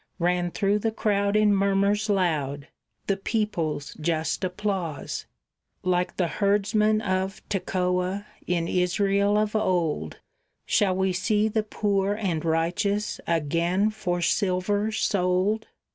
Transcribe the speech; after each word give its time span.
Ran 0.17 0.49
through 0.49 0.79
the 0.79 0.89
crowd 0.91 1.35
in 1.35 1.55
murmurs 1.55 2.09
loud 2.09 2.67
the 3.05 3.17
people's 3.17 3.93
just 4.01 4.43
applause. 4.43 5.27
"Like 5.83 6.17
the 6.17 6.25
herdsman 6.25 7.01
of 7.01 7.47
Tekoa, 7.49 8.25
in 8.47 8.67
Israel 8.67 9.37
of 9.37 9.55
old, 9.55 10.17
Shall 10.65 10.95
we 10.95 11.13
see 11.13 11.47
the 11.47 11.61
poor 11.61 12.15
and 12.15 12.43
righteous 12.43 13.21
again 13.27 13.91
for 13.91 14.23
silver 14.23 14.91
sold?" 14.91 15.67